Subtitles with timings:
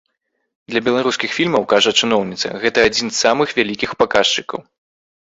[0.71, 4.59] Для беларускіх фільмаў, кажа чыноўніца, гэта адзін з самых вялікіх паказчыкаў.